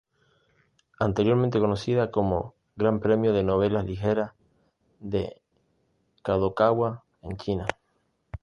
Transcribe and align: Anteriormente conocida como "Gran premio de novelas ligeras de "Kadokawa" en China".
Anteriormente 0.99 1.59
conocida 1.59 2.09
como 2.09 2.55
"Gran 2.75 2.99
premio 3.01 3.33
de 3.33 3.43
novelas 3.43 3.85
ligeras 3.85 4.31
de 4.99 5.43
"Kadokawa" 6.23 7.05
en 7.21 7.37
China". 7.37 7.67